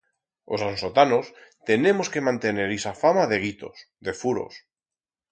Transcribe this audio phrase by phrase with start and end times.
[0.53, 1.25] Os ansotanos
[1.69, 4.53] tenemos que mantener ixa fama de guitos, de furos.